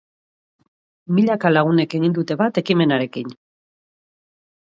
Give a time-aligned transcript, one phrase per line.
[1.17, 3.31] Milaka lagunek egin dute bat ekimenarekin.